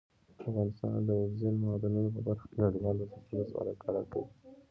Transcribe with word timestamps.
افغانستان 0.45 0.97
د 1.07 1.09
اوبزین 1.21 1.55
معدنونه 1.63 2.09
په 2.15 2.21
برخه 2.27 2.45
کې 2.49 2.57
نړیوالو 2.65 3.09
بنسټونو 3.11 3.45
سره 3.53 3.71
کار 3.83 3.95
کوي. 4.11 4.27